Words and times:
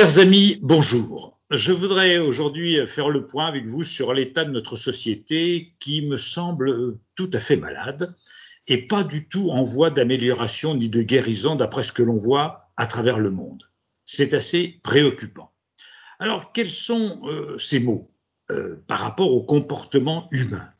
Chers 0.00 0.18
amis, 0.18 0.58
bonjour. 0.62 1.38
Je 1.50 1.72
voudrais 1.72 2.16
aujourd'hui 2.16 2.78
faire 2.86 3.10
le 3.10 3.26
point 3.26 3.46
avec 3.46 3.66
vous 3.66 3.84
sur 3.84 4.14
l'état 4.14 4.46
de 4.46 4.50
notre 4.50 4.76
société 4.76 5.74
qui 5.78 6.00
me 6.00 6.16
semble 6.16 6.96
tout 7.16 7.28
à 7.34 7.38
fait 7.38 7.58
malade 7.58 8.16
et 8.66 8.86
pas 8.88 9.04
du 9.04 9.28
tout 9.28 9.50
en 9.50 9.62
voie 9.62 9.90
d'amélioration 9.90 10.74
ni 10.74 10.88
de 10.88 11.02
guérison 11.02 11.54
d'après 11.54 11.82
ce 11.82 11.92
que 11.92 12.02
l'on 12.02 12.16
voit 12.16 12.72
à 12.78 12.86
travers 12.86 13.18
le 13.18 13.30
monde. 13.30 13.64
C'est 14.06 14.32
assez 14.32 14.80
préoccupant. 14.82 15.52
Alors, 16.18 16.52
quels 16.52 16.70
sont 16.70 17.20
euh, 17.24 17.58
ces 17.58 17.78
mots 17.78 18.10
euh, 18.50 18.82
par 18.86 19.00
rapport 19.00 19.30
au 19.30 19.42
comportement 19.42 20.28
humain? 20.30 20.70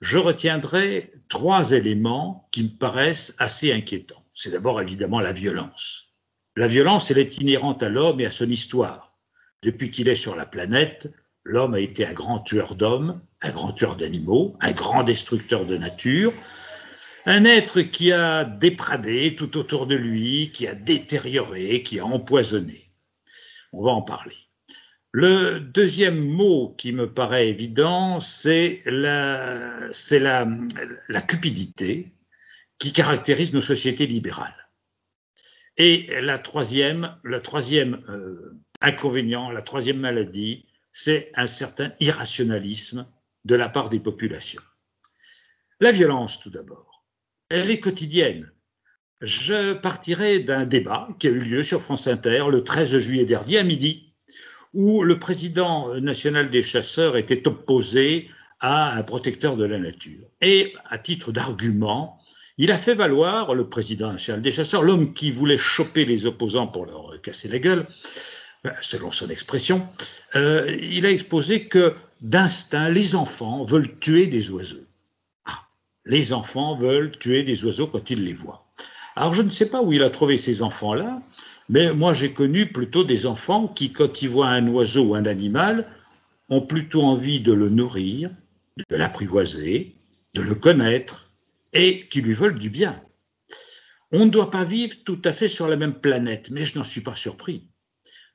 Je 0.00 0.18
retiendrai 0.18 1.12
trois 1.28 1.70
éléments 1.70 2.48
qui 2.50 2.64
me 2.64 2.76
paraissent 2.76 3.36
assez 3.38 3.72
inquiétants. 3.72 4.24
C'est 4.34 4.50
d'abord 4.50 4.80
évidemment 4.80 5.20
la 5.20 5.32
violence. 5.32 6.11
La 6.54 6.66
violence, 6.66 7.10
elle 7.10 7.18
est 7.18 7.38
inhérente 7.38 7.82
à 7.82 7.88
l'homme 7.88 8.20
et 8.20 8.26
à 8.26 8.30
son 8.30 8.48
histoire. 8.50 9.16
Depuis 9.62 9.90
qu'il 9.90 10.08
est 10.08 10.14
sur 10.14 10.36
la 10.36 10.44
planète, 10.44 11.10
l'homme 11.44 11.72
a 11.72 11.80
été 11.80 12.06
un 12.06 12.12
grand 12.12 12.40
tueur 12.40 12.74
d'hommes, 12.74 13.22
un 13.40 13.50
grand 13.50 13.72
tueur 13.72 13.96
d'animaux, 13.96 14.54
un 14.60 14.72
grand 14.72 15.02
destructeur 15.02 15.64
de 15.64 15.78
nature, 15.78 16.34
un 17.24 17.46
être 17.46 17.80
qui 17.80 18.12
a 18.12 18.44
dépradé 18.44 19.34
tout 19.34 19.56
autour 19.56 19.86
de 19.86 19.94
lui, 19.94 20.50
qui 20.52 20.66
a 20.66 20.74
détérioré, 20.74 21.82
qui 21.82 22.00
a 22.00 22.04
empoisonné. 22.04 22.90
On 23.72 23.82
va 23.82 23.92
en 23.92 24.02
parler. 24.02 24.36
Le 25.10 25.58
deuxième 25.58 26.18
mot 26.18 26.74
qui 26.76 26.92
me 26.92 27.12
paraît 27.12 27.48
évident, 27.48 28.20
c'est 28.20 28.82
la, 28.84 29.88
la, 30.10 30.48
la 31.08 31.22
cupidité 31.22 32.12
qui 32.78 32.92
caractérise 32.92 33.54
nos 33.54 33.60
sociétés 33.62 34.06
libérales. 34.06 34.61
Et 35.76 36.08
la 36.20 36.38
troisième, 36.38 37.16
le 37.22 37.40
troisième 37.40 38.02
euh, 38.08 38.58
inconvénient, 38.80 39.50
la 39.50 39.62
troisième 39.62 39.98
maladie, 39.98 40.66
c'est 40.92 41.32
un 41.34 41.46
certain 41.46 41.92
irrationalisme 42.00 43.06
de 43.44 43.54
la 43.54 43.68
part 43.68 43.88
des 43.88 44.00
populations. 44.00 44.62
La 45.80 45.90
violence, 45.90 46.38
tout 46.40 46.50
d'abord 46.50 46.92
elle 47.52 47.70
est 47.70 47.80
quotidienne. 47.80 48.50
Je 49.20 49.74
partirai 49.74 50.40
d'un 50.40 50.64
débat 50.64 51.08
qui 51.18 51.28
a 51.28 51.30
eu 51.30 51.38
lieu 51.38 51.62
sur 51.62 51.82
France 51.82 52.06
Inter 52.06 52.46
le 52.50 52.64
13 52.64 52.96
juillet 52.96 53.26
dernier 53.26 53.58
à 53.58 53.62
midi, 53.62 54.14
où 54.72 55.02
le 55.02 55.18
président 55.18 55.94
national 56.00 56.48
des 56.48 56.62
chasseurs 56.62 57.18
était 57.18 57.46
opposé 57.46 58.30
à 58.58 58.96
un 58.96 59.02
protecteur 59.02 59.58
de 59.58 59.66
la 59.66 59.78
nature. 59.78 60.26
Et 60.40 60.72
à 60.88 60.96
titre 60.96 61.30
d'argument, 61.30 62.18
il 62.62 62.72
a 62.72 62.78
fait 62.78 62.94
valoir, 62.94 63.54
le 63.54 63.68
président 63.68 64.12
national 64.12 64.42
des 64.42 64.50
chasseurs, 64.50 64.82
l'homme 64.82 65.12
qui 65.12 65.30
voulait 65.30 65.58
choper 65.58 66.04
les 66.04 66.26
opposants 66.26 66.66
pour 66.66 66.86
leur 66.86 67.20
casser 67.20 67.48
la 67.48 67.58
gueule, 67.58 67.86
selon 68.80 69.10
son 69.10 69.28
expression, 69.28 69.86
euh, 70.36 70.74
il 70.80 71.04
a 71.04 71.10
exposé 71.10 71.66
que 71.66 71.94
d'instinct, 72.20 72.88
les 72.88 73.14
enfants 73.14 73.64
veulent 73.64 73.98
tuer 73.98 74.26
des 74.26 74.50
oiseaux 74.50 74.86
les 76.04 76.32
enfants 76.32 76.76
veulent 76.76 77.12
tuer 77.12 77.42
des 77.42 77.64
oiseaux 77.64 77.86
quand 77.86 78.10
ils 78.10 78.24
les 78.24 78.32
voient. 78.32 78.66
Alors 79.16 79.34
je 79.34 79.42
ne 79.42 79.50
sais 79.50 79.68
pas 79.68 79.82
où 79.82 79.92
il 79.92 80.02
a 80.02 80.10
trouvé 80.10 80.36
ces 80.36 80.62
enfants-là, 80.62 81.20
mais 81.68 81.92
moi 81.92 82.12
j'ai 82.12 82.32
connu 82.32 82.66
plutôt 82.66 83.04
des 83.04 83.26
enfants 83.26 83.68
qui, 83.68 83.92
quand 83.92 84.22
ils 84.22 84.28
voient 84.28 84.48
un 84.48 84.66
oiseau 84.68 85.04
ou 85.04 85.14
un 85.14 85.26
animal, 85.26 85.86
ont 86.48 86.62
plutôt 86.62 87.02
envie 87.02 87.40
de 87.40 87.52
le 87.52 87.68
nourrir, 87.68 88.30
de 88.90 88.96
l'apprivoiser, 88.96 89.94
de 90.34 90.42
le 90.42 90.54
connaître, 90.54 91.31
et 91.72 92.08
qui 92.08 92.20
lui 92.20 92.34
veulent 92.34 92.58
du 92.58 92.70
bien. 92.70 93.02
On 94.10 94.26
ne 94.26 94.30
doit 94.30 94.50
pas 94.50 94.64
vivre 94.64 94.96
tout 95.04 95.20
à 95.24 95.32
fait 95.32 95.48
sur 95.48 95.68
la 95.68 95.76
même 95.76 96.00
planète, 96.00 96.50
mais 96.50 96.64
je 96.64 96.78
n'en 96.78 96.84
suis 96.84 97.00
pas 97.00 97.16
surpris. 97.16 97.68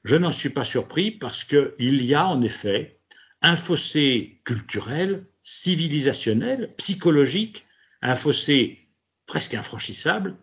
Je 0.04 0.16
n'en 0.16 0.32
suis 0.32 0.50
pas 0.50 0.64
surpris 0.64 1.12
parce 1.12 1.44
qu'il 1.44 2.04
y 2.04 2.14
a 2.16 2.26
en 2.26 2.42
effet 2.42 3.00
un 3.42 3.56
fossé 3.56 4.42
culturel, 4.44 5.28
civilisationnel, 5.44 6.74
psychologique, 6.78 7.66
un 8.02 8.16
fossé 8.16 8.90
presque 9.26 9.54
infranchissable 9.54 10.38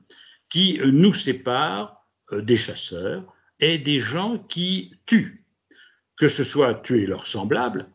qui 0.48 0.78
nous 0.84 1.12
sépare 1.12 2.06
euh, 2.32 2.42
des 2.42 2.56
chasseurs 2.56 3.24
et 3.58 3.78
des 3.78 3.98
gens 3.98 4.38
qui 4.38 4.94
tuent, 5.06 5.44
que 6.16 6.28
ce 6.28 6.44
soit 6.44 6.74
tuer 6.74 7.06
leurs 7.06 7.26
semblables 7.26 7.86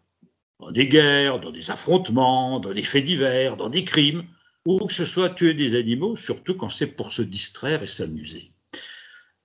dans 0.59 0.71
des 0.71 0.87
guerres, 0.87 1.39
dans 1.39 1.51
des 1.51 1.71
affrontements, 1.71 2.59
dans 2.59 2.73
des 2.73 2.83
faits 2.83 3.05
divers, 3.05 3.55
dans 3.55 3.69
des 3.69 3.85
crimes, 3.85 4.25
ou 4.65 4.85
que 4.85 4.93
ce 4.93 5.05
soit 5.05 5.29
tuer 5.29 5.53
des 5.53 5.75
animaux, 5.75 6.15
surtout 6.15 6.55
quand 6.55 6.69
c'est 6.69 6.95
pour 6.95 7.11
se 7.11 7.21
distraire 7.21 7.83
et 7.83 7.87
s'amuser. 7.87 8.51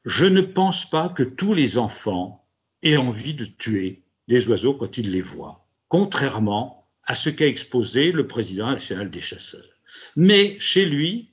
Je 0.04 0.26
ne 0.26 0.40
pense 0.40 0.88
pas 0.88 1.08
que 1.08 1.22
tous 1.22 1.54
les 1.54 1.78
enfants 1.78 2.46
aient 2.82 2.96
envie 2.96 3.34
de 3.34 3.44
tuer 3.44 4.02
des 4.28 4.48
oiseaux 4.48 4.74
quand 4.74 4.98
ils 4.98 5.10
les 5.10 5.22
voient, 5.22 5.66
contrairement 5.88 6.90
à 7.04 7.14
ce 7.14 7.30
qu'a 7.30 7.46
exposé 7.46 8.12
le 8.12 8.26
président 8.26 8.70
national 8.70 9.10
des 9.10 9.20
chasseurs. 9.20 9.80
Mais 10.16 10.58
chez 10.58 10.84
lui, 10.84 11.30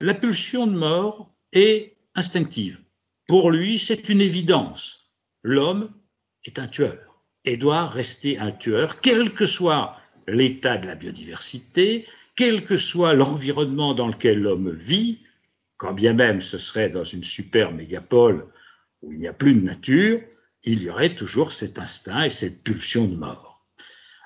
la 0.00 0.14
pulsion 0.14 0.66
de 0.66 0.76
mort 0.76 1.32
est 1.52 1.96
instinctive. 2.14 2.80
Pour 3.26 3.50
lui, 3.50 3.78
c'est 3.78 4.08
une 4.08 4.20
évidence. 4.20 5.10
L'homme 5.42 5.92
est 6.44 6.58
un 6.58 6.66
tueur 6.66 7.22
et 7.44 7.56
doit 7.56 7.86
rester 7.86 8.38
un 8.38 8.52
tueur, 8.52 9.00
quel 9.00 9.32
que 9.32 9.46
soit 9.46 9.96
l'état 10.26 10.78
de 10.78 10.86
la 10.86 10.94
biodiversité, 10.94 12.06
quel 12.36 12.64
que 12.64 12.76
soit 12.76 13.14
l'environnement 13.14 13.94
dans 13.94 14.08
lequel 14.08 14.40
l'homme 14.40 14.70
vit, 14.70 15.20
quand 15.76 15.92
bien 15.92 16.14
même 16.14 16.40
ce 16.40 16.58
serait 16.58 16.90
dans 16.90 17.04
une 17.04 17.24
super 17.24 17.72
mégapole 17.72 18.46
où 19.02 19.12
il 19.12 19.18
n'y 19.18 19.28
a 19.28 19.32
plus 19.32 19.54
de 19.54 19.60
nature, 19.60 20.20
il 20.64 20.82
y 20.82 20.90
aurait 20.90 21.14
toujours 21.14 21.52
cet 21.52 21.78
instinct 21.78 22.24
et 22.24 22.30
cette 22.30 22.62
pulsion 22.62 23.06
de 23.06 23.16
mort. 23.16 23.66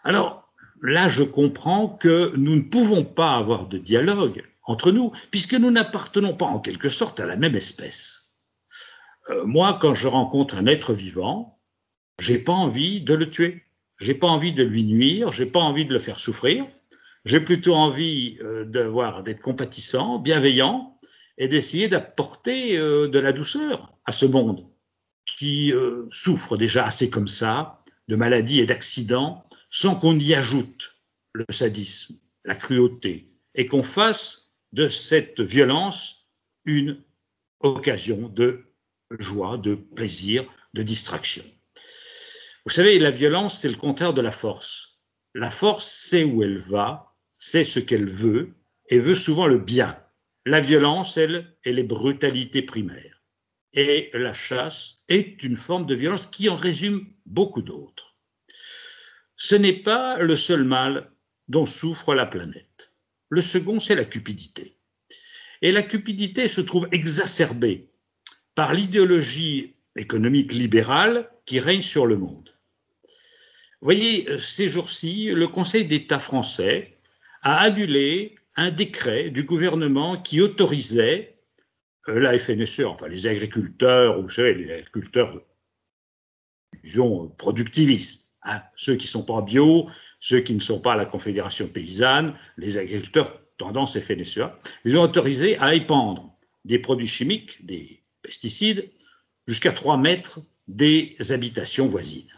Alors, 0.05 0.53
là, 0.83 1.09
je 1.09 1.23
comprends 1.23 1.89
que 1.89 2.35
nous 2.37 2.57
ne 2.57 2.63
pouvons 2.63 3.05
pas 3.05 3.37
avoir 3.37 3.69
de 3.69 3.79
dialogue 3.79 4.45
entre 4.65 4.93
nous, 4.93 5.13
puisque 5.31 5.55
nous 5.55 5.71
n'appartenons 5.71 6.35
pas 6.35 6.47
en 6.47 6.61
quelque 6.61 6.89
sorte 6.89 7.21
à 7.21 7.27
la 7.27 7.37
même 7.37 7.55
espèce. 7.55 8.35
Euh, 9.31 9.45
moi, 9.45 9.79
quand 9.81 9.95
je 9.95 10.09
rencontre 10.09 10.57
un 10.57 10.67
être 10.67 10.93
vivant, 10.93 11.59
j'ai 12.21 12.39
pas 12.39 12.53
envie 12.53 13.01
de 13.01 13.15
le 13.15 13.31
tuer, 13.31 13.65
j'ai 13.99 14.15
pas 14.15 14.27
envie 14.27 14.53
de 14.53 14.63
lui 14.63 14.85
nuire, 14.85 15.33
j'ai 15.33 15.47
pas 15.47 15.61
envie 15.61 15.87
de 15.87 15.93
le 15.93 15.99
faire 15.99 16.19
souffrir, 16.19 16.67
j'ai 17.27 17.41
plutôt 17.41 17.75
envie 17.75 18.39
euh, 18.41 18.65
d'être 18.65 19.41
compatissant, 19.41 20.21
bienveillant, 20.21 20.99
et 21.39 21.49
d'essayer 21.49 21.89
d'apporter 21.89 22.79
euh, 22.79 23.09
de 23.09 23.19
la 23.19 23.33
douceur 23.33 23.99
à 24.07 24.13
ce 24.13 24.27
monde 24.27 24.71
qui 25.27 25.73
euh, 25.73 26.07
souffre 26.13 26.57
déjà 26.57 26.87
assez 26.87 27.11
comme 27.11 27.27
ça 27.27 27.83
de 28.07 28.15
maladies 28.15 28.61
et 28.61 28.67
d'accidents 28.67 29.45
sans 29.71 29.97
qu'on 29.97 30.17
y 30.17 30.35
ajoute 30.35 30.95
le 31.33 31.45
sadisme, 31.51 32.17
la 32.45 32.55
cruauté, 32.55 33.33
et 33.57 33.67
qu'on 33.67 33.83
fasse 33.83 34.53
de 34.73 34.89
cette 34.89 35.41
violence 35.41 36.29
une 36.65 37.03
occasion 37.59 38.29
de 38.29 38.67
joie, 39.19 39.59
de 39.59 39.75
plaisir, 39.75 40.47
de 40.75 40.85
distraction. 40.85 41.45
Vous 42.65 42.73
savez, 42.73 43.01
la 43.01 43.11
violence, 43.11 43.61
c'est 43.61 43.69
le 43.69 43.75
contraire 43.75 44.15
de 44.15 44.21
la 44.21 44.33
force. 44.33 45.03
La 45.35 45.51
force 45.51 45.87
sait 45.87 46.25
où 46.25 46.45
elle 46.45 46.59
va, 46.59 47.16
sait 47.39 47.65
ce 47.65 47.81
qu'elle 47.81 48.09
veut, 48.09 48.55
et 48.89 48.99
veut 48.99 49.15
souvent 49.15 49.47
le 49.47 49.59
bien. 49.59 49.99
La 50.45 50.61
violence, 50.61 51.17
elle, 51.17 51.57
est 51.65 51.83
brutalité 51.83 52.63
primaire. 52.63 53.23
Et 53.73 54.11
la 54.15 54.33
chasse 54.33 55.03
est 55.09 55.43
une 55.43 55.57
forme 55.57 55.87
de 55.87 55.95
violence 55.95 56.27
qui 56.27 56.49
en 56.49 56.55
résume 56.55 57.07
beaucoup 57.27 57.63
d'autres. 57.63 58.17
Ce 59.37 59.55
n'est 59.55 59.83
pas 59.83 60.19
le 60.19 60.37
seul 60.37 60.65
mal 60.65 61.11
dont 61.49 61.67
souffre 61.67 62.15
la 62.15 62.27
planète. 62.27 62.95
Le 63.29 63.41
second, 63.41 63.81
c'est 63.81 63.95
la 63.95 64.05
cupidité. 64.05 64.79
Et 65.63 65.73
la 65.73 65.83
cupidité 65.83 66.49
se 66.49 66.61
trouve 66.61 66.89
exacerbée 66.93 67.91
par 68.55 68.73
l'idéologie 68.73 69.75
économique 69.97 70.53
libérale 70.53 71.29
qui 71.45 71.59
règne 71.59 71.83
sur 71.83 72.07
le 72.07 72.17
monde. 72.17 72.55
Vous 73.81 73.87
voyez, 73.87 74.39
ces 74.39 74.69
jours-ci, 74.69 75.31
le 75.33 75.49
Conseil 75.49 75.85
d'État 75.85 76.19
français 76.19 76.96
a 77.47 77.59
annulé 77.61 78.35
un 78.57 78.71
décret 78.71 79.31
du 79.31 79.45
gouvernement 79.45 80.21
qui 80.21 80.41
autorisait 80.41 81.39
euh, 82.09 82.19
la 82.19 82.37
FNSE, 82.37 82.81
enfin 82.81 83.09
les 83.09 83.27
agriculteurs, 83.27 84.21
vous 84.21 84.29
savez, 84.29 84.55
les 84.55 84.73
agriculteurs, 84.73 85.41
disons, 86.83 87.29
productivistes, 87.29 88.27
Hein, 88.47 88.63
ceux 88.77 88.95
qui 88.95 89.07
ne 89.07 89.11
sont 89.11 89.25
pas 89.25 89.43
bio, 89.43 89.91
ceux 90.21 90.39
qui 90.41 90.55
ne 90.55 90.61
sont 90.61 90.79
pas 90.79 90.93
à 90.93 90.97
la 90.97 91.05
Confédération 91.05 91.67
paysanne, 91.67 92.35
les 92.57 92.79
agriculteurs 92.79 93.41
tendance 93.57 93.99
FNSEA, 93.99 94.57
ils 94.85 94.97
ont 94.97 95.03
autorisé 95.03 95.59
à 95.59 95.75
épandre 95.75 96.33
des 96.65 96.79
produits 96.79 97.09
chimiques, 97.09 97.67
des 97.67 98.05
pesticides, 98.23 98.89
jusqu'à 99.49 99.73
3 99.73 99.97
mètres 99.97 100.41
des 100.69 101.17
habitations 101.31 101.87
voisines. 101.87 102.31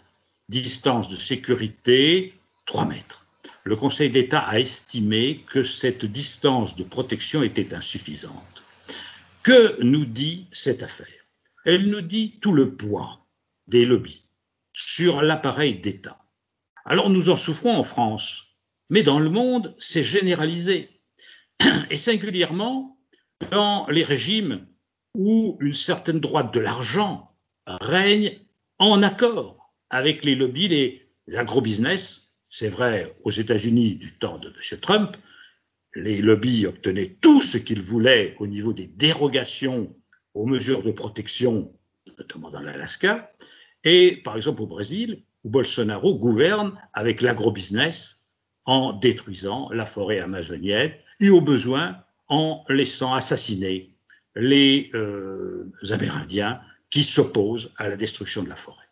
Distance 0.49 1.09
de 1.09 1.17
sécurité, 1.17 2.33
3 2.65 2.87
mètres. 2.87 3.27
Le 3.69 3.77
Conseil 3.77 4.09
d'État 4.09 4.41
a 4.41 4.59
estimé 4.59 5.45
que 5.47 5.63
cette 5.63 6.07
distance 6.07 6.75
de 6.75 6.85
protection 6.85 7.43
était 7.43 7.75
insuffisante. 7.75 8.65
Que 9.43 9.77
nous 9.83 10.07
dit 10.07 10.47
cette 10.53 10.83
affaire? 10.83 11.27
Elle 11.67 11.91
nous 11.91 12.01
dit 12.01 12.39
tout 12.41 12.53
le 12.53 12.75
poids 12.75 13.27
des 13.67 13.85
lobbies 13.85 14.25
sur 14.73 15.21
l'appareil 15.21 15.81
d'État. 15.81 16.19
Alors 16.87 17.11
nous 17.11 17.29
en 17.29 17.37
souffrons 17.37 17.77
en 17.77 17.83
France, 17.83 18.57
mais 18.89 19.03
dans 19.03 19.21
le 19.21 19.29
monde, 19.29 19.75
c'est 19.79 20.03
généralisé. 20.03 20.89
Et 21.91 21.97
singulièrement 21.97 22.99
dans 23.51 23.87
les 23.89 24.03
régimes 24.03 24.67
où 25.13 25.59
une 25.61 25.75
certaine 25.75 26.21
droite 26.21 26.55
de 26.55 26.61
l'argent 26.61 27.37
règne 27.67 28.41
en 28.79 29.03
accord 29.03 29.75
avec 29.91 30.25
les 30.25 30.37
lobbies, 30.37 30.69
les 30.69 31.37
agrobusiness. 31.37 32.28
C'est 32.49 32.69
vrai 32.69 33.15
aux 33.25 33.31
États-Unis 33.31 33.97
du 33.97 34.17
temps 34.19 34.39
de 34.39 34.49
M. 34.49 34.81
Trump, 34.81 35.17
les 35.95 36.23
lobbies 36.23 36.67
obtenaient 36.67 37.17
tout 37.21 37.43
ce 37.43 37.59
qu'ils 37.59 37.83
voulaient 37.83 38.37
au 38.39 38.47
niveau 38.47 38.73
des 38.73 38.87
dérogations 38.87 39.95
aux 40.35 40.47
mesures 40.47 40.83
de 40.83 40.93
protection, 40.93 41.73
notamment 42.19 42.51
dans 42.51 42.61
l'Alaska, 42.61 43.33
et 43.85 44.21
par 44.25 44.37
exemple 44.37 44.63
au 44.63 44.67
Brésil, 44.67 45.25
où 45.45 45.51
Bolsonaro 45.51 46.19
gouverne 46.19 46.81
avec 46.93 47.21
l'agrobusiness 47.21 48.25
en 48.65 48.93
détruisant 48.93 49.71
la 49.71 49.87
forêt 49.87 50.21
amazonienne 50.21 50.93
et 51.21 51.31
au 51.31 51.41
besoin 51.41 52.03
en 52.29 52.65
laissant 52.69 53.15
assassiner 53.15 53.95
les 54.37 54.91
euh, 54.95 55.73
Amérindiens 55.91 56.61
qui 56.91 57.03
s'opposent 57.03 57.73
à 57.77 57.89
la 57.89 57.97
destruction 57.97 58.43
de 58.43 58.49
la 58.49 58.57
forêt. 58.57 58.88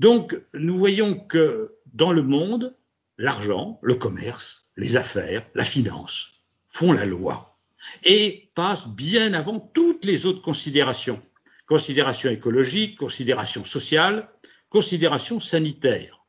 Donc 0.00 0.34
nous 0.54 0.78
voyons 0.78 1.14
que 1.14 1.76
dans 1.92 2.10
le 2.10 2.22
monde, 2.22 2.74
l'argent, 3.18 3.78
le 3.82 3.96
commerce, 3.96 4.70
les 4.78 4.96
affaires, 4.96 5.46
la 5.54 5.64
finance 5.66 6.42
font 6.70 6.92
la 6.92 7.04
loi 7.04 7.58
et 8.04 8.50
passent 8.54 8.88
bien 8.88 9.34
avant 9.34 9.60
toutes 9.60 10.06
les 10.06 10.24
autres 10.24 10.40
considérations. 10.40 11.20
Considérations 11.66 12.30
écologiques, 12.30 12.96
considérations 12.96 13.64
sociales, 13.64 14.30
considérations 14.70 15.38
sanitaires. 15.38 16.24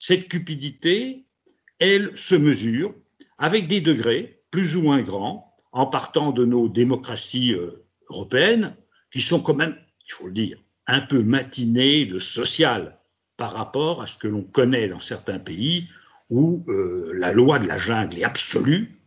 Cette 0.00 0.28
cupidité, 0.28 1.26
elle 1.78 2.10
se 2.16 2.34
mesure 2.34 2.92
avec 3.38 3.68
des 3.68 3.80
degrés 3.80 4.42
plus 4.50 4.74
ou 4.74 4.82
moins 4.82 5.02
grands 5.02 5.54
en 5.70 5.86
partant 5.86 6.32
de 6.32 6.44
nos 6.44 6.68
démocraties 6.68 7.54
euh, 7.54 7.86
européennes 8.10 8.76
qui 9.12 9.20
sont 9.20 9.40
quand 9.40 9.54
même, 9.54 9.76
il 10.08 10.12
faut 10.12 10.26
le 10.26 10.32
dire, 10.32 10.58
un 10.86 11.00
peu 11.00 11.22
matinées 11.22 12.04
de 12.04 12.18
social 12.18 12.98
par 13.36 13.52
rapport 13.52 14.02
à 14.02 14.06
ce 14.06 14.16
que 14.16 14.28
l'on 14.28 14.42
connaît 14.42 14.88
dans 14.88 14.98
certains 14.98 15.38
pays 15.38 15.88
où 16.30 16.64
euh, 16.68 17.12
la 17.14 17.32
loi 17.32 17.58
de 17.58 17.66
la 17.66 17.78
jungle 17.78 18.18
est 18.18 18.24
absolue 18.24 18.98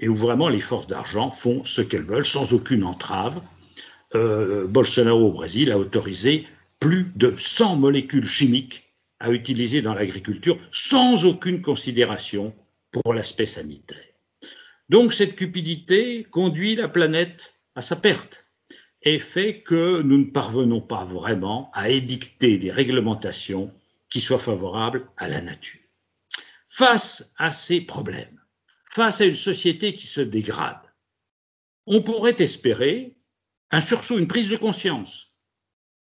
et 0.00 0.08
où 0.08 0.14
vraiment 0.14 0.48
les 0.48 0.60
forces 0.60 0.86
d'argent 0.86 1.30
font 1.30 1.64
ce 1.64 1.82
qu'elles 1.82 2.04
veulent 2.04 2.24
sans 2.24 2.52
aucune 2.52 2.84
entrave. 2.84 3.40
Euh, 4.14 4.66
Bolsonaro 4.66 5.28
au 5.28 5.32
Brésil 5.32 5.72
a 5.72 5.78
autorisé 5.78 6.46
plus 6.78 7.10
de 7.16 7.34
100 7.36 7.76
molécules 7.76 8.26
chimiques 8.26 8.94
à 9.20 9.32
utiliser 9.32 9.82
dans 9.82 9.94
l'agriculture 9.94 10.58
sans 10.70 11.24
aucune 11.24 11.60
considération 11.60 12.54
pour 12.92 13.14
l'aspect 13.14 13.46
sanitaire. 13.46 13.98
Donc 14.88 15.12
cette 15.12 15.36
cupidité 15.36 16.24
conduit 16.24 16.76
la 16.76 16.88
planète 16.88 17.54
à 17.74 17.80
sa 17.80 17.96
perte 17.96 18.47
et 19.02 19.20
fait 19.20 19.62
que 19.62 20.02
nous 20.02 20.18
ne 20.18 20.30
parvenons 20.30 20.80
pas 20.80 21.04
vraiment 21.04 21.70
à 21.72 21.88
édicter 21.90 22.58
des 22.58 22.70
réglementations 22.70 23.72
qui 24.10 24.20
soient 24.20 24.38
favorables 24.38 25.08
à 25.16 25.28
la 25.28 25.40
nature. 25.40 25.80
Face 26.66 27.34
à 27.38 27.50
ces 27.50 27.80
problèmes, 27.80 28.40
face 28.84 29.20
à 29.20 29.26
une 29.26 29.34
société 29.34 29.92
qui 29.94 30.06
se 30.06 30.20
dégrade, 30.20 30.80
on 31.86 32.02
pourrait 32.02 32.36
espérer 32.38 33.16
un 33.70 33.80
sursaut, 33.80 34.18
une 34.18 34.28
prise 34.28 34.48
de 34.48 34.56
conscience. 34.56 35.32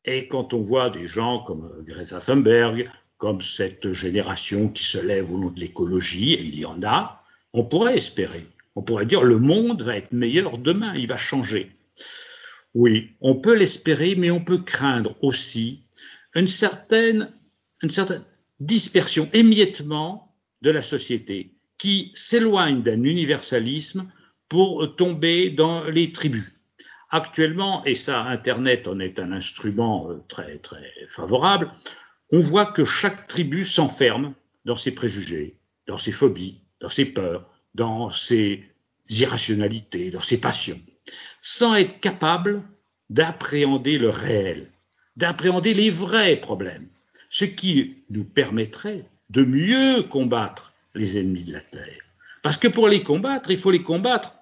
Et 0.05 0.29
quand 0.29 0.53
on 0.53 0.61
voit 0.61 0.91
des 0.91 1.07
gens 1.07 1.43
comme 1.43 1.83
Greta 1.87 2.21
Thunberg, 2.21 2.91
comme 3.17 3.41
cette 3.41 3.93
génération 3.93 4.69
qui 4.69 4.85
se 4.85 4.99
lève 4.99 5.33
au 5.33 5.39
nom 5.39 5.51
de 5.51 5.61
l'écologie, 5.61 6.35
et 6.35 6.43
il 6.43 6.59
y 6.59 6.65
en 6.65 6.83
a, 6.83 7.23
on 7.53 7.65
pourrait 7.65 7.97
espérer. 7.97 8.47
On 8.75 8.83
pourrait 8.83 9.07
dire 9.07 9.23
le 9.23 9.39
monde 9.39 9.83
va 9.83 9.97
être 9.97 10.13
meilleur 10.13 10.59
demain, 10.59 10.95
il 10.95 11.07
va 11.07 11.17
changer. 11.17 11.75
Oui, 12.75 13.13
on 13.21 13.37
peut 13.37 13.55
l'espérer, 13.55 14.17
mais 14.17 14.31
on 14.31 14.45
peut 14.45 14.59
craindre 14.59 15.17
aussi 15.23 15.85
une 16.35 16.49
certaine, 16.49 17.33
dispersion, 18.61 19.29
émiettement 19.33 20.35
de 20.63 20.71
la 20.71 20.83
société 20.83 21.55
qui 21.79 22.13
s'éloigne 22.15 22.83
d'un 22.83 23.03
universalisme 23.03 24.11
pour 24.49 24.97
tomber 24.97 25.51
dans 25.51 25.85
les 25.85 26.13
tribus. 26.13 26.61
Actuellement, 27.11 27.85
et 27.85 27.95
ça, 27.95 28.23
Internet 28.23 28.89
en 28.89 28.99
est 28.99 29.19
un 29.19 29.33
instrument 29.33 30.11
euh, 30.11 30.25
très, 30.29 30.59
très 30.59 30.91
favorable, 31.07 31.71
on 32.33 32.41
voit 32.41 32.67
que 32.67 32.85
chaque 32.85 33.29
tribu 33.29 33.65
s'enferme 33.65 34.35
dans 34.65 34.77
ses 34.77 34.93
préjugés, 34.93 35.59
dans 35.87 35.99
ses 35.99 36.11
phobies, 36.11 36.63
dans 36.81 36.89
ses 36.89 37.05
peurs, 37.05 37.49
dans 37.75 38.11
ses 38.11 38.65
irrationalités, 39.11 40.11
dans 40.11 40.21
ses 40.21 40.41
passions, 40.41 40.81
sans 41.47 41.75
être 41.75 42.01
capable 42.01 42.63
d'appréhender 43.11 43.99
le 43.99 44.09
réel, 44.09 44.71
d'appréhender 45.17 45.75
les 45.75 45.91
vrais 45.91 46.37
problèmes, 46.37 46.89
ce 47.29 47.45
qui 47.45 48.03
nous 48.09 48.25
permettrait 48.25 49.05
de 49.29 49.45
mieux 49.45 50.03
combattre 50.05 50.73
les 50.95 51.19
ennemis 51.19 51.45
de 51.45 51.53
la 51.53 51.61
Terre. 51.61 52.01
Parce 52.43 52.57
que 52.57 52.67
pour 52.67 52.89
les 52.89 53.03
combattre, 53.03 53.51
il 53.51 53.59
faut 53.59 53.71
les 53.71 53.83
combattre, 53.83 54.35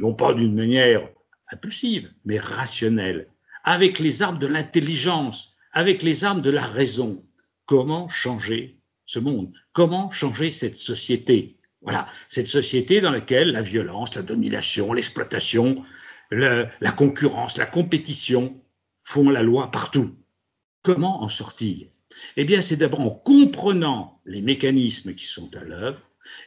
non 0.00 0.14
pas 0.14 0.32
d'une 0.32 0.54
manière 0.54 1.06
impulsive, 1.52 2.10
mais 2.24 2.38
rationnelle, 2.38 3.28
avec 3.62 3.98
les 3.98 4.22
armes 4.22 4.38
de 4.38 4.46
l'intelligence, 4.46 5.54
avec 5.72 6.02
les 6.02 6.24
armes 6.24 6.40
de 6.40 6.50
la 6.50 6.64
raison. 6.64 7.22
Comment 7.66 8.08
changer 8.08 8.78
ce 9.04 9.18
monde? 9.18 9.52
Comment 9.72 10.10
changer 10.10 10.50
cette 10.50 10.76
société? 10.76 11.56
Voilà, 11.82 12.08
cette 12.30 12.46
société 12.46 13.02
dans 13.02 13.10
laquelle 13.10 13.52
la 13.52 13.60
violence, 13.60 14.14
la 14.14 14.22
domination, 14.22 14.94
l'exploitation, 14.94 15.84
la 16.30 16.92
concurrence, 16.96 17.56
la 17.56 17.66
compétition 17.66 18.60
font 19.02 19.30
la 19.30 19.42
loi 19.42 19.70
partout. 19.70 20.16
Comment 20.82 21.22
en 21.22 21.28
sortir? 21.28 21.88
Eh 22.36 22.44
bien, 22.44 22.60
c'est 22.60 22.76
d'abord 22.76 23.00
en 23.00 23.10
comprenant 23.10 24.20
les 24.24 24.42
mécanismes 24.42 25.14
qui 25.14 25.26
sont 25.26 25.54
à 25.56 25.64
l'œuvre 25.64 26.00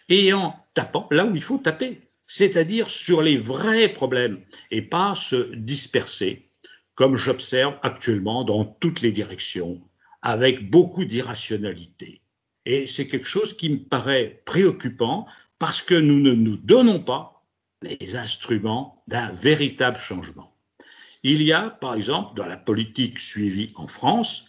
et 0.10 0.34
en 0.34 0.56
tapant 0.74 1.08
là 1.12 1.26
où 1.26 1.36
il 1.36 1.42
faut 1.42 1.58
taper, 1.58 2.10
c'est-à-dire 2.26 2.90
sur 2.90 3.22
les 3.22 3.38
vrais 3.38 3.90
problèmes 3.90 4.42
et 4.70 4.82
pas 4.82 5.16
se 5.16 5.54
disperser, 5.56 6.52
comme 6.96 7.16
j'observe 7.16 7.78
actuellement 7.82 8.44
dans 8.44 8.66
toutes 8.66 9.02
les 9.02 9.12
directions, 9.12 9.82
avec 10.22 10.70
beaucoup 10.70 11.06
d'irrationalité. 11.06 12.22
Et 12.66 12.86
c'est 12.86 13.08
quelque 13.08 13.28
chose 13.28 13.56
qui 13.58 13.70
me 13.70 13.80
paraît 13.80 14.42
préoccupant 14.46 15.26
parce 15.58 15.82
que 15.82 15.96
nous 15.96 16.20
ne 16.20 16.34
nous 16.34 16.58
donnons 16.58 17.00
pas 17.00 17.41
les 17.82 18.16
instruments 18.16 19.04
d'un 19.08 19.30
véritable 19.30 19.98
changement. 19.98 20.56
Il 21.24 21.42
y 21.42 21.54
a, 21.54 21.70
par 21.70 21.96
exemple, 21.96 22.36
dans 22.36 22.46
la 22.46 22.58
politique 22.58 23.20
suivie 23.20 23.72
en 23.76 23.88
France, 23.88 24.46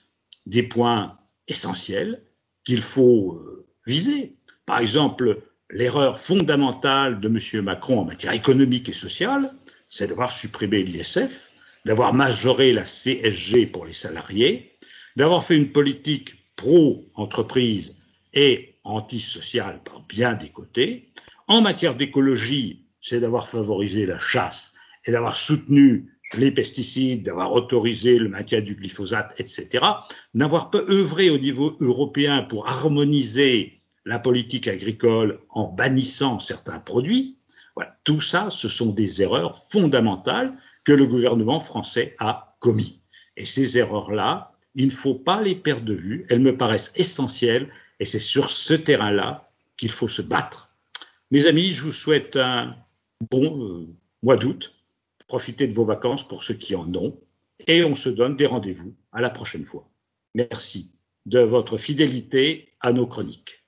des 0.47 0.63
points 0.63 1.19
essentiels 1.49 2.23
qu'il 2.65 2.83
faut 2.83 3.35
euh, 3.35 3.67
viser. 3.87 4.37
Par 4.67 4.79
exemple, 4.79 5.43
l'erreur 5.71 6.19
fondamentale 6.19 7.19
de 7.19 7.29
M. 7.29 7.65
Macron 7.65 8.01
en 8.01 8.05
matière 8.05 8.33
économique 8.33 8.89
et 8.89 8.95
sociale, 8.95 9.55
c'est 9.89 10.07
d'avoir 10.07 10.31
supprimé 10.31 10.83
l'ISF, 10.83 11.51
d'avoir 11.85 12.15
majoré 12.15 12.73
la 12.73 12.85
CSG 12.85 13.67
pour 13.67 13.85
les 13.85 13.93
salariés, 13.93 14.79
d'avoir 15.17 15.45
fait 15.45 15.57
une 15.57 15.73
politique 15.73 16.55
pro-entreprise 16.57 17.97
et 18.33 18.77
antisociale 18.85 19.83
par 19.83 20.01
bien 20.01 20.35
des 20.35 20.49
côtés. 20.49 21.13
En 21.49 21.61
matière 21.61 21.97
d'écologie, 21.97 22.87
c'est 23.03 23.21
d'avoir 23.21 23.49
favorisé 23.49 24.07
la 24.07 24.19
chasse 24.19 24.73
et 25.05 25.13
d'avoir 25.13 25.37
soutenu 25.37 26.09
les 26.35 26.51
pesticides, 26.51 27.25
d'avoir 27.25 27.53
autorisé 27.53 28.19
le 28.19 28.29
maintien 28.29 28.63
du 28.63 28.75
glyphosate, 28.75 29.35
etc., 29.39 29.85
n'avoir 30.33 30.71
pas 30.71 30.81
œuvré 30.89 31.29
au 31.29 31.39
niveau 31.39 31.77
européen 31.81 32.43
pour 32.43 32.69
harmoniser 32.69 33.83
la 34.07 34.19
politique 34.19 34.67
agricole 34.67 35.41
en 35.51 35.65
bannissant 35.65 36.39
certains 36.39 36.79
produits, 36.79 37.37
voilà, 37.75 37.97
tout 38.05 38.21
ça, 38.21 38.49
ce 38.51 38.69
sont 38.69 38.93
des 38.93 39.23
erreurs 39.23 39.57
fondamentales 39.57 40.53
que 40.85 40.93
le 40.93 41.07
gouvernement 41.07 41.61
français 41.61 42.17
a 42.19 42.57
commis. 42.61 43.03
Et 43.37 43.45
ces 43.45 43.79
erreurs-là, 43.79 44.53
il 44.75 44.87
ne 44.87 44.93
faut 44.93 45.15
pas 45.15 45.41
les 45.41 45.55
perdre 45.55 45.85
de 45.85 45.95
vue, 45.95 46.27
elles 46.29 46.41
me 46.41 46.57
paraissent 46.57 46.93
essentielles, 46.97 47.71
et 48.01 48.05
c'est 48.05 48.19
sur 48.19 48.51
ce 48.51 48.75
terrain-là 48.75 49.51
qu'il 49.77 49.91
faut 49.91 50.09
se 50.09 50.23
battre. 50.23 50.71
Mes 51.31 51.47
amis, 51.47 51.73
je 51.73 51.85
vous 51.85 51.93
souhaite 51.93 52.37
un 52.37 52.77
bon 53.31 53.65
euh, 53.65 53.87
mois 54.23 54.37
d'août 54.37 54.77
Profitez 55.27 55.67
de 55.67 55.73
vos 55.73 55.85
vacances 55.85 56.27
pour 56.27 56.43
ceux 56.43 56.55
qui 56.55 56.75
en 56.75 56.95
ont. 56.95 57.19
Et 57.67 57.85
on 57.85 57.95
se 57.95 58.09
donne 58.09 58.37
des 58.37 58.47
rendez-vous 58.47 58.95
à 59.13 59.21
la 59.21 59.31
prochaine 59.31 59.65
fois. 59.65 59.89
Merci 60.35 60.93
de 61.27 61.41
votre 61.41 61.79
fidélité 61.79 62.75
à 62.81 62.93
nos 62.93 63.07
chroniques. 63.07 63.62